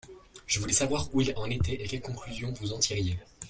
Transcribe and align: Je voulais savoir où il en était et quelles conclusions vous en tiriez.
Je 0.47 0.59
voulais 0.59 0.73
savoir 0.73 1.13
où 1.13 1.21
il 1.21 1.31
en 1.37 1.47
était 1.47 1.73
et 1.75 1.87
quelles 1.87 2.01
conclusions 2.01 2.51
vous 2.53 2.73
en 2.73 2.79
tiriez. 2.79 3.17